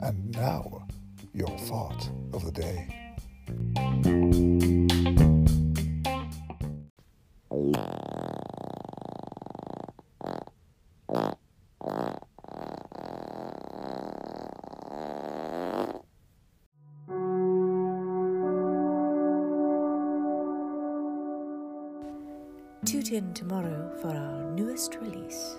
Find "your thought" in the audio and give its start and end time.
1.32-2.10